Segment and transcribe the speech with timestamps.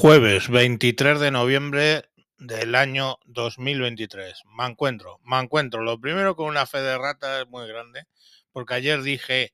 [0.00, 4.44] Jueves 23 de noviembre del año 2023.
[4.56, 5.82] Me encuentro, me encuentro.
[5.82, 8.06] Lo primero con una fe de rata muy grande,
[8.50, 9.52] porque ayer dije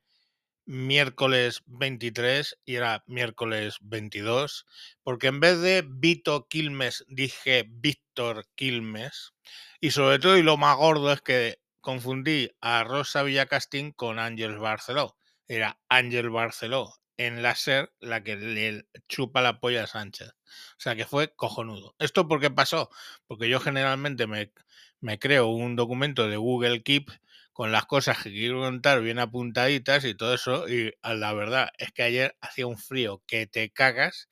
[0.64, 4.66] miércoles 23 y era miércoles 22,
[5.02, 9.32] porque en vez de Vito Quilmes dije Víctor Quilmes,
[9.80, 14.58] y sobre todo, y lo más gordo es que confundí a Rosa Villacastín con Ángel
[14.58, 15.16] Barceló.
[15.48, 20.28] Era Ángel Barceló en la SER la que le chupa la polla a Sánchez.
[20.30, 21.94] O sea que fue cojonudo.
[21.98, 22.90] ¿Esto por qué pasó?
[23.26, 24.52] Porque yo generalmente me,
[25.00, 27.10] me creo un documento de Google Keep
[27.52, 30.68] con las cosas que quiero contar bien apuntaditas y todo eso.
[30.68, 34.28] Y la verdad es que ayer hacía un frío que te cagas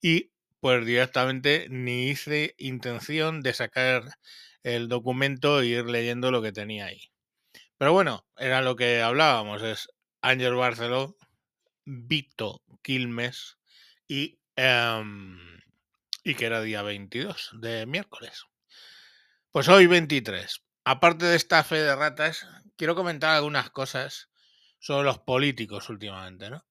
[0.00, 4.04] y pues directamente ni hice intención de sacar
[4.62, 7.10] el documento e ir leyendo lo que tenía ahí.
[7.78, 9.88] Pero bueno, era lo que hablábamos, es
[10.20, 11.16] Ángel Barceló
[11.92, 13.58] Vito Quilmes
[14.06, 15.60] y, em,
[16.22, 18.44] y que era día 22 de miércoles.
[19.50, 20.62] Pues hoy 23.
[20.84, 24.30] Aparte de esta fe de ratas, quiero comentar algunas cosas
[24.78, 26.64] sobre los políticos últimamente, ¿no?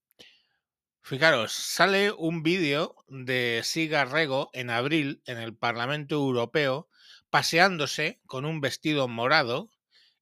[1.01, 6.87] Fijaros, sale un vídeo de Sigarrego en abril en el Parlamento Europeo
[7.29, 9.69] paseándose con un vestido morado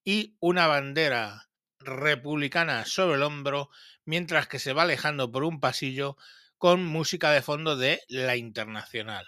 [0.04, 1.47] y una bandera
[1.80, 3.70] republicana sobre el hombro
[4.06, 6.18] mientras que se va alejando por un pasillo
[6.58, 9.26] con música de fondo de la internacional.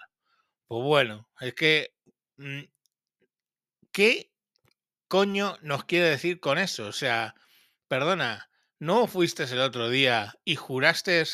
[0.68, 1.94] Pues bueno, es que...
[2.38, 2.64] Mm,
[3.92, 4.32] ¿Qué
[5.08, 6.88] coño nos quiere decir con eso?
[6.88, 7.36] O sea,
[7.88, 11.26] perdona, ¿no fuiste el otro día y juraste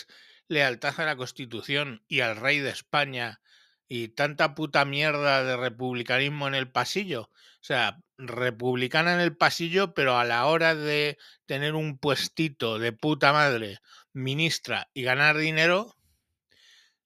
[0.47, 3.41] lealtad a la Constitución y al rey de España
[3.87, 7.23] y tanta puta mierda de republicanismo en el pasillo?
[7.31, 12.91] O sea, republicana en el pasillo, pero a la hora de tener un puestito de
[12.91, 13.79] puta madre,
[14.13, 15.95] ministra y ganar dinero,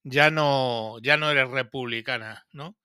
[0.04, 2.78] ya no, ya no eres republicana, ¿no?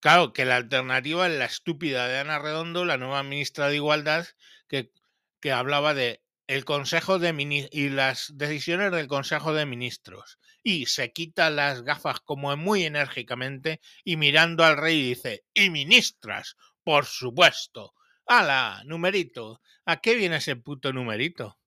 [0.00, 4.26] Claro, que la alternativa es la estúpida de Ana Redondo, la nueva ministra de Igualdad,
[4.68, 4.92] que,
[5.40, 10.38] que hablaba de el Consejo de y las decisiones del Consejo de Ministros.
[10.62, 16.56] Y se quita las gafas como muy enérgicamente y mirando al rey dice, y ministras,
[16.82, 17.92] por supuesto.
[18.26, 18.82] ¡Hala!
[18.86, 19.60] Numerito.
[19.84, 21.58] ¿A qué viene ese puto numerito?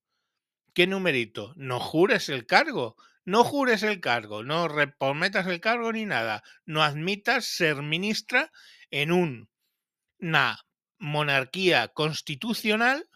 [0.73, 1.53] ¿Qué numerito?
[1.57, 2.95] No jures el cargo.
[3.23, 4.43] No jures el cargo.
[4.43, 6.43] No repometas el cargo ni nada.
[6.65, 8.51] No admitas ser ministra
[8.89, 10.65] en una
[10.97, 13.07] monarquía constitucional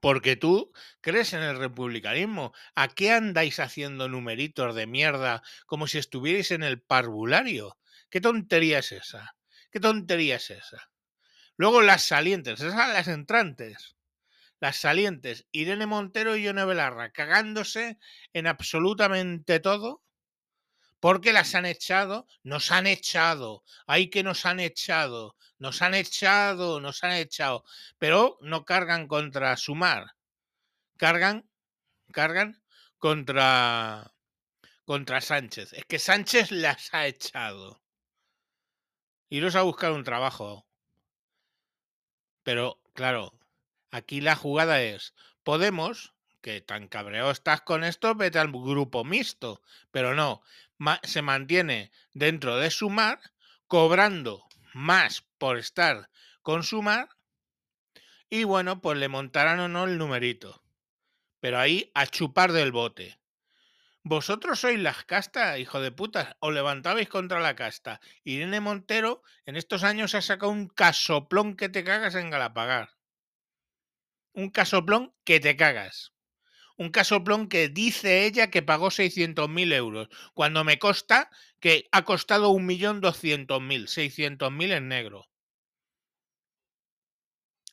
[0.00, 2.52] porque tú crees en el republicanismo.
[2.74, 7.78] ¿A qué andáis haciendo numeritos de mierda como si estuvierais en el parvulario?
[8.10, 9.36] ¿Qué tontería es esa?
[9.70, 10.90] ¿Qué tontería es esa?
[11.56, 13.96] Luego las salientes, esas las entrantes.
[14.60, 17.98] Las salientes, Irene Montero y Yone Belarra, cagándose
[18.32, 20.02] en absolutamente todo.
[21.00, 26.80] Porque las han echado, nos han echado, hay que nos han echado, nos han echado,
[26.80, 27.64] nos han echado,
[27.98, 30.12] pero no cargan contra Sumar,
[30.96, 31.48] cargan,
[32.12, 32.62] cargan
[32.98, 34.12] contra,
[34.84, 35.72] contra Sánchez.
[35.72, 37.80] Es que Sánchez las ha echado
[39.28, 40.66] iros a buscar un trabajo.
[42.42, 43.38] Pero, claro,
[43.90, 45.14] aquí la jugada es,
[45.48, 49.62] Podemos, que tan cabreado estás con esto, vete al grupo mixto.
[49.90, 50.42] Pero no,
[51.02, 53.20] se mantiene dentro de Sumar,
[53.66, 56.10] cobrando más por estar
[56.42, 57.08] con Sumar,
[58.30, 60.62] y bueno, pues le montarán o no el numerito.
[61.40, 63.18] Pero ahí a chupar del bote.
[64.02, 66.36] Vosotros sois las castas, hijo de puta.
[66.40, 68.00] Os levantabais contra la casta.
[68.24, 72.96] Irene Montero en estos años ha sacado un casoplón que te cagas en Galapagar.
[74.32, 76.12] Un casoplón que te cagas.
[76.78, 81.28] Un casoplón que dice ella que pagó 600.000 euros, cuando me consta
[81.60, 85.28] que ha costado 1.200.000, 600.000 en negro.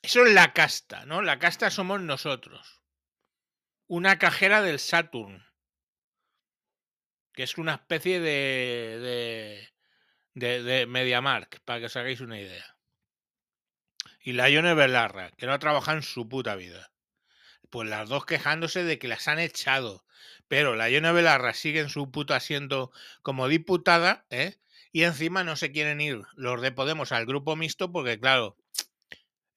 [0.01, 1.21] Eso es la casta, ¿no?
[1.21, 2.81] La casta somos nosotros.
[3.87, 5.45] Una cajera del Saturn
[7.35, 9.69] que es una especie de,
[10.33, 12.77] de, de, MediaMark, para que os hagáis una idea.
[14.21, 16.94] Y la Ione Belarra, que no ha trabajado en su puta vida.
[17.69, 20.05] Pues las dos quejándose de que las han echado.
[20.47, 22.91] Pero la Ione Belarra sigue en su puto asiento
[23.21, 24.57] como diputada, ¿eh?
[24.91, 28.57] Y encima no se quieren ir los de Podemos al grupo mixto porque, claro,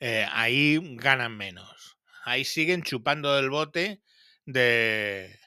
[0.01, 1.97] eh, ahí ganan menos.
[2.25, 4.03] Ahí siguen chupando del bote
[4.47, 5.39] de,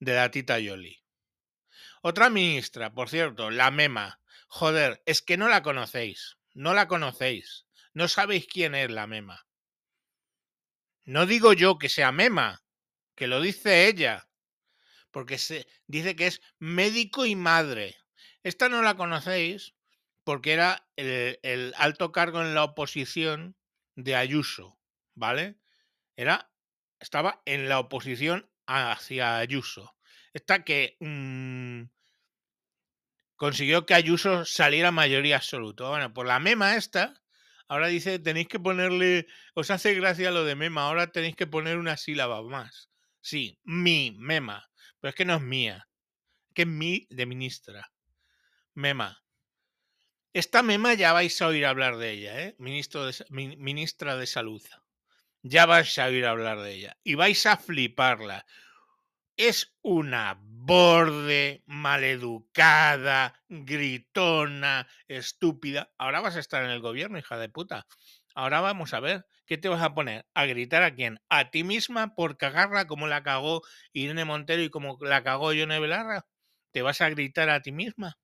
[0.00, 1.02] de la tita Yoli.
[2.02, 4.20] Otra ministra, por cierto, la Mema.
[4.48, 6.36] Joder, es que no la conocéis.
[6.52, 7.66] No la conocéis.
[7.94, 9.46] No sabéis quién es la Mema.
[11.04, 12.62] No digo yo que sea Mema,
[13.14, 14.28] que lo dice ella.
[15.10, 17.96] porque se dice que es médico y madre.
[18.42, 19.74] Esta no la conocéis
[20.24, 23.56] porque era el, alto cargo en la oposición
[23.94, 24.78] de Ayuso,
[25.14, 25.58] ¿vale?
[26.16, 26.50] Era,
[26.98, 29.94] estaba en la oposición hacia Ayuso.
[30.32, 31.82] Esta que mm,
[33.36, 35.88] consiguió que Ayuso saliera mayoría absoluta.
[35.88, 37.21] Bueno, pues la mema esta,
[37.72, 41.78] ahora dice, tenéis que ponerle, os hace gracia lo de mema, ahora tenéis que poner
[41.78, 42.90] una sílaba más.
[43.22, 44.68] Sí, mi mema,
[45.00, 45.88] pero es que no es mía,
[46.54, 47.90] que es mi de ministra.
[48.74, 49.24] Mema.
[50.34, 52.54] Esta mema ya vais a oír hablar de ella, ¿eh?
[52.58, 54.62] Ministro de, ministra de Salud.
[55.42, 56.98] Ya vais a oír hablar de ella.
[57.02, 58.44] Y vais a fliparla.
[59.44, 65.92] Es una borde, maleducada, gritona, estúpida.
[65.98, 67.88] Ahora vas a estar en el gobierno, hija de puta.
[68.36, 70.26] Ahora vamos a ver, ¿qué te vas a poner?
[70.34, 71.18] ¿A gritar a quién?
[71.28, 73.62] ¿A ti misma por cagarla como la cagó
[73.92, 76.24] Irene Montero y como la cagó Yone Belarra?
[76.70, 78.18] ¿Te vas a gritar a ti misma?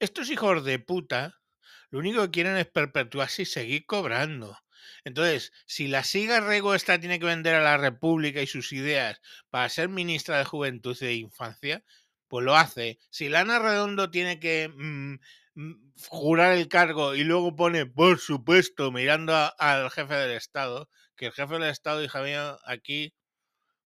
[0.00, 1.40] Estos hijos de puta
[1.88, 4.58] lo único que quieren es perpetuarse y seguir cobrando.
[5.04, 9.20] Entonces, si la siga Rego esta tiene que vender a la República y sus ideas
[9.50, 11.84] para ser ministra de Juventud de Infancia,
[12.28, 12.98] pues lo hace.
[13.10, 15.18] Si Lana Redondo tiene que mm,
[15.54, 21.26] mm, jurar el cargo y luego pone, por supuesto, mirando al jefe del Estado, que
[21.26, 23.14] el jefe del Estado, hija mía, aquí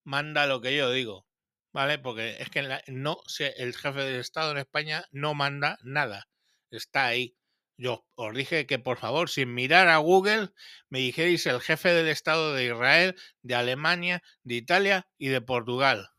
[0.03, 1.27] manda lo que yo digo.
[1.73, 1.99] ¿Vale?
[1.99, 6.27] Porque es que no el jefe del Estado en España no manda nada.
[6.71, 7.35] Está ahí.
[7.77, 10.49] Yo os dije que por favor, sin mirar a Google,
[10.89, 16.09] me dijerais el jefe del Estado de Israel, de Alemania, de Italia y de Portugal.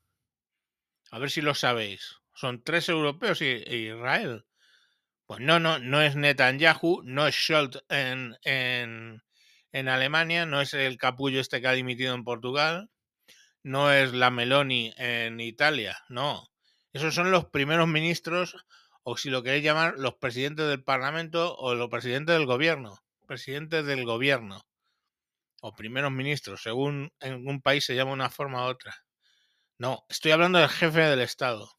[1.10, 2.16] A ver si lo sabéis.
[2.34, 4.44] Son tres europeos y, Israel.
[5.26, 9.22] Pues no, no, no es Netanyahu, no es Scholz en, en,
[9.72, 12.88] en Alemania, no es el capullo este que ha dimitido en Portugal,
[13.64, 16.48] no es la Meloni en Italia, no.
[16.92, 18.56] Esos son los primeros ministros
[19.10, 23.02] o si lo queréis llamar, los presidentes del Parlamento o los presidentes del gobierno.
[23.26, 24.66] Presidentes del gobierno.
[25.62, 28.94] O primeros ministros, según en un país se llama una forma u otra.
[29.78, 31.72] No, estoy hablando del jefe del Estado.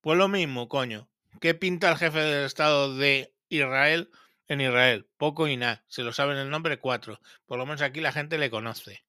[0.00, 1.10] Pues lo mismo, coño.
[1.40, 4.12] ¿Qué pinta el jefe del Estado de Israel
[4.46, 5.10] en Israel?
[5.16, 5.84] Poco y nada.
[5.88, 7.20] Se lo saben el nombre cuatro.
[7.44, 9.04] Por lo menos aquí la gente le conoce.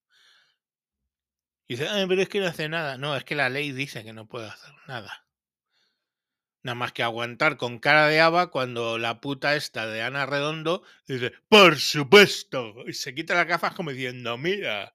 [1.67, 2.97] Y dice, pero es que no hace nada.
[2.97, 5.28] No, es que la ley dice que no puede hacer nada.
[6.61, 10.83] Nada más que aguantar con cara de haba cuando la puta esta de Ana Redondo
[11.07, 14.93] dice, por supuesto, y se quita las gafas como diciendo, mira,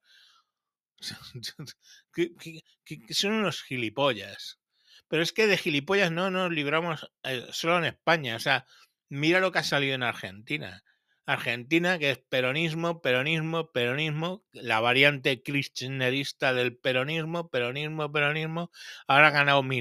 [2.12, 4.60] que, son unos gilipollas.
[5.08, 8.36] Pero es que de gilipollas no nos libramos eh, solo en España.
[8.36, 8.66] O sea,
[9.08, 10.82] mira lo que ha salido en Argentina.
[11.26, 18.70] Argentina, que es peronismo, peronismo, peronismo, la variante kirchnerista del peronismo, peronismo, peronismo,
[19.06, 19.80] ahora ha ganado mi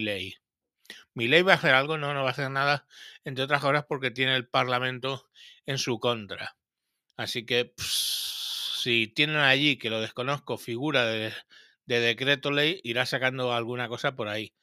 [1.16, 1.98] ¿Mi ley va a hacer algo?
[1.98, 2.88] No, no va a hacer nada,
[3.24, 5.30] entre otras cosas porque tiene el Parlamento
[5.66, 6.58] en su contra.
[7.16, 11.34] Así que si tienen allí, que lo desconozco, figura de,
[11.86, 14.56] decreto ley, irá sacando alguna cosa por ahí.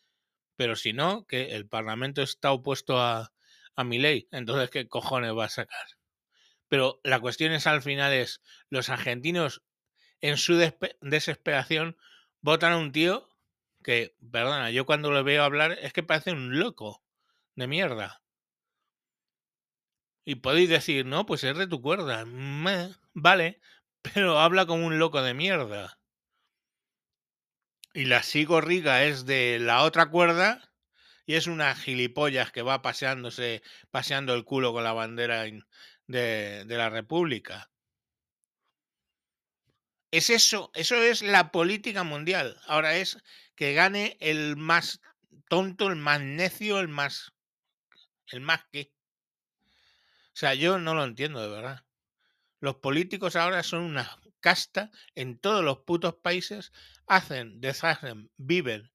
[0.56, 3.32] Pero si no, que el Parlamento está opuesto a,
[3.76, 5.86] a mi ley, entonces ¿qué cojones va a sacar?
[6.68, 9.62] Pero la cuestión es al final es, los argentinos
[10.20, 10.56] en su
[11.00, 11.96] desesperación
[12.42, 13.29] votan a un tío
[13.82, 17.02] que, perdona, yo cuando lo veo hablar es que parece un loco
[17.56, 18.22] de mierda.
[20.24, 22.24] Y podéis decir, no, pues es de tu cuerda.
[23.14, 23.60] vale,
[24.02, 25.98] pero habla como un loco de mierda.
[27.92, 30.72] Y la psigorriga es de la otra cuerda
[31.26, 36.76] y es una gilipollas que va paseándose, paseando el culo con la bandera de, de
[36.76, 37.70] la República.
[40.12, 42.60] Es eso, eso es la política mundial.
[42.66, 43.18] Ahora es
[43.60, 45.02] que gane el más
[45.50, 47.34] tonto, el más necio, el más.
[48.32, 48.90] el más que.
[50.28, 51.84] O sea, yo no lo entiendo de verdad.
[52.60, 56.72] Los políticos ahora son una casta en todos los putos países,
[57.06, 58.90] hacen, deshacen, viven,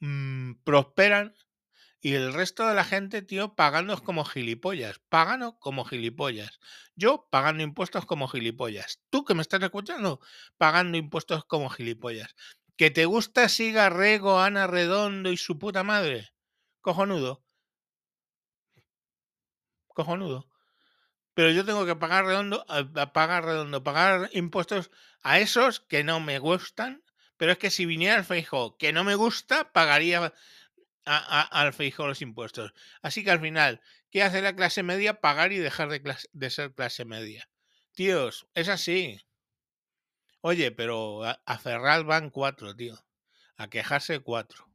[0.00, 1.36] mmm, prosperan
[2.00, 5.00] y el resto de la gente, tío, pagando como gilipollas.
[5.08, 6.60] Pagando como gilipollas.
[6.94, 9.00] Yo pagando impuestos como gilipollas.
[9.10, 10.20] Tú que me estás escuchando,
[10.58, 12.34] pagando impuestos como gilipollas.
[12.78, 16.30] ¿Que te gusta Siga Rego, Ana Redondo y su puta madre?
[16.80, 17.44] Cojonudo.
[19.88, 20.48] Cojonudo.
[21.34, 22.64] Pero yo tengo que pagar redondo,
[23.12, 24.92] pagar redondo, pagar impuestos
[25.22, 27.02] a esos que no me gustan.
[27.36, 30.32] Pero es que si viniera el Feijo que no me gusta, pagaría
[31.04, 32.74] al Feijo los impuestos.
[33.02, 33.80] Así que al final,
[34.12, 35.20] ¿qué hace la clase media?
[35.20, 37.50] Pagar y dejar de, de ser clase media.
[37.92, 39.20] Tíos, es así.
[40.40, 42.96] Oye, pero a, Ferral van cuatro, tío.
[43.56, 44.68] A quejarse cuatro.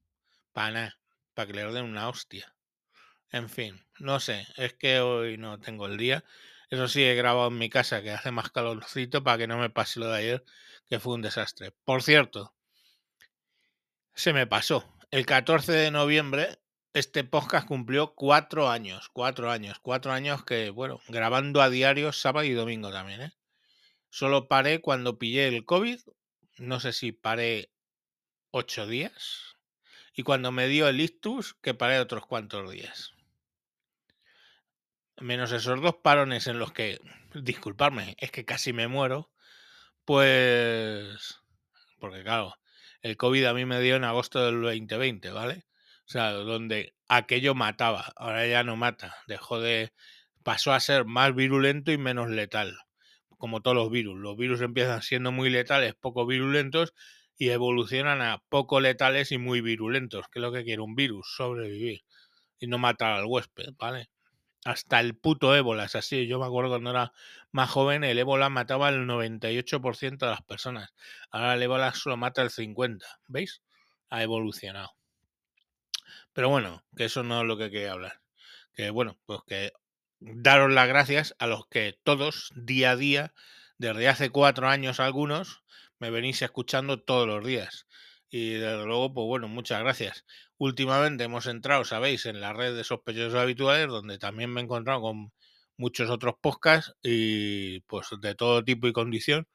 [0.51, 1.00] Para nada.
[1.34, 2.53] Para que le den una hostia.
[3.32, 4.46] En fin, no sé.
[4.58, 6.24] Es que hoy no tengo el día.
[6.70, 9.70] Eso sí, he grabado en mi casa que hace más calorcito para que no me
[9.70, 10.46] pase lo de ayer,
[10.88, 11.72] que fue un desastre.
[11.86, 12.53] Por cierto,
[14.13, 14.84] se me pasó.
[15.12, 16.60] El 14 de noviembre
[16.93, 22.46] este podcast cumplió cuatro años, cuatro años, cuatro años que, bueno, grabando a diario sábado
[22.46, 23.34] y domingo también, ¿eh?
[24.13, 26.00] Solo paré cuando pillé el COVID,
[26.60, 27.72] no sé si paré
[28.51, 29.58] ocho días,
[30.13, 33.13] y cuando me dio el ictus, que paré otros cuantos días.
[35.20, 37.00] Menos esos dos parones en los que,
[37.34, 39.32] disculparme, es que casi me muero,
[40.05, 41.39] pues,
[41.98, 42.60] porque claro,
[43.01, 45.65] el COVID a mí me dio en agosto del 2020, ¿vale?
[46.05, 49.91] O sea, donde aquello mataba, ahora ya no mata, dejó de
[50.43, 52.77] pasó a ser más virulento y menos letal,
[53.43, 54.17] como todos los virus.
[54.17, 56.93] Los virus empiezan siendo muy letales, poco virulentos
[57.38, 61.35] y evolucionan a poco letales y muy virulentos, que es lo que quiere un virus,
[61.35, 62.05] sobrevivir
[62.57, 64.09] y no matar al huésped, ¿vale?
[64.63, 66.25] Hasta el puto ébola es así.
[66.25, 67.12] Yo me acuerdo cuando era
[67.51, 70.93] más joven, el ébola mataba el 98% de las personas.
[71.29, 73.03] Ahora el ébola solo mata el 50%.
[73.27, 73.62] ¿Veis?
[74.09, 74.93] Ha evolucionado.
[76.31, 78.21] Pero bueno, que eso no es lo que quería hablar.
[78.73, 79.73] Que bueno, pues que
[80.25, 83.34] daros las gracias a los que todos, día a día,
[83.77, 85.63] desde hace cuatro años algunos,
[86.00, 87.88] me venís escuchando todos los días.
[88.30, 90.25] Y desde luego, pues bueno, muchas gracias.
[90.58, 95.01] Últimamente hemos entrado, sabéis, en la red de sospechosos habituales, donde también me he encontrado
[95.01, 95.32] con
[95.77, 99.48] muchos otros podcasts y pues de todo tipo y condición.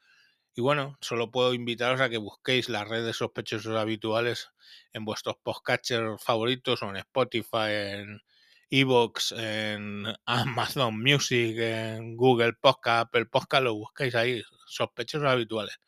[0.54, 4.50] Y bueno, solo puedo invitaros a que busquéis la red de sospechosos habituales
[4.92, 8.20] en vuestros podcatchers favoritos o en Spotify, en
[8.70, 15.80] Evox, en Amazon Music, en Google Podcast, Apple Podcast, lo busquéis ahí, sospechosos habituales.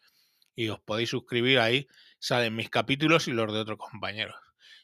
[0.55, 4.37] Y os podéis suscribir ahí, salen mis capítulos y los de otros compañeros.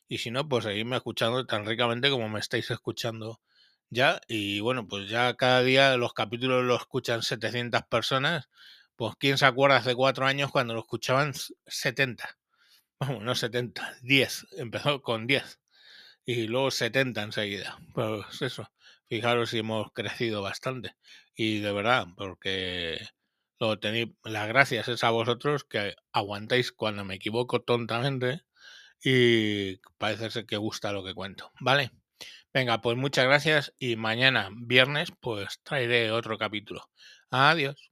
[0.08, 3.40] Y si no, pues seguidme escuchando tan ricamente como me estáis escuchando
[3.90, 4.20] ya.
[4.28, 8.48] Y bueno, pues ya cada día los capítulos los escuchan 700 personas
[8.96, 11.32] pues quién se acuerda hace cuatro años cuando lo escuchaban
[11.66, 12.38] 70.
[12.98, 14.46] Vamos, no 70, 10.
[14.52, 15.60] Empezó con 10.
[16.26, 17.78] Y luego 70 enseguida.
[17.94, 18.68] Pues eso.
[19.08, 20.96] Fijaros si hemos crecido bastante.
[21.34, 22.98] Y de verdad, porque
[23.60, 28.42] lo tenéis, las gracias es a vosotros que aguantáis cuando me equivoco tontamente
[29.02, 31.52] y parece ser que gusta lo que cuento.
[31.60, 31.92] ¿Vale?
[32.52, 36.90] Venga, pues muchas gracias y mañana, viernes, pues traeré otro capítulo.
[37.30, 37.90] Adiós.